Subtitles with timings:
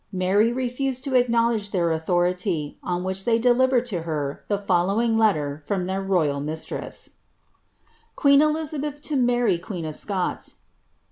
[0.11, 5.61] Mary refused to knowledge llieir authority, on which they delivered to her the folios letter
[5.67, 7.11] from their royal mistress;—
[8.17, 10.55] QCLSTI ElIIXBETS TO MlRT, QvEE^ OF ScOTS.